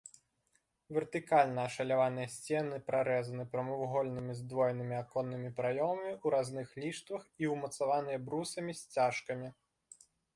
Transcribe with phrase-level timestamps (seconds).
[0.95, 9.53] Вертыкальна ашаляваныя сцены прарэзаны прамавугольнымі здвоенымі аконнымі праёмамі ў разных ліштвах і ўмацаваны брусамі-сцяжкамі.